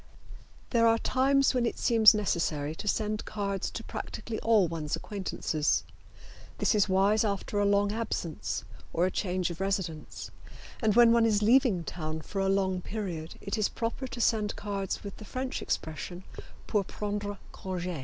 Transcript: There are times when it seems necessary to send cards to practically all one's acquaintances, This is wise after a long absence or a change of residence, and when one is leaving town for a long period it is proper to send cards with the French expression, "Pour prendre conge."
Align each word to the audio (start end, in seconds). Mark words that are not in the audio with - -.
There 0.71 0.87
are 0.87 0.97
times 0.97 1.53
when 1.53 1.63
it 1.67 1.77
seems 1.77 2.15
necessary 2.15 2.73
to 2.73 2.87
send 2.87 3.23
cards 3.23 3.69
to 3.69 3.83
practically 3.83 4.39
all 4.39 4.67
one's 4.67 4.95
acquaintances, 4.95 5.83
This 6.57 6.73
is 6.73 6.89
wise 6.89 7.23
after 7.23 7.59
a 7.59 7.65
long 7.67 7.91
absence 7.91 8.63
or 8.93 9.05
a 9.05 9.11
change 9.11 9.51
of 9.51 9.61
residence, 9.61 10.31
and 10.81 10.95
when 10.95 11.11
one 11.13 11.27
is 11.27 11.43
leaving 11.43 11.83
town 11.83 12.21
for 12.21 12.39
a 12.41 12.49
long 12.49 12.81
period 12.81 13.35
it 13.41 13.59
is 13.59 13.69
proper 13.69 14.07
to 14.07 14.19
send 14.19 14.55
cards 14.55 15.03
with 15.03 15.17
the 15.17 15.23
French 15.23 15.61
expression, 15.61 16.23
"Pour 16.65 16.83
prendre 16.83 17.37
conge." 17.51 17.99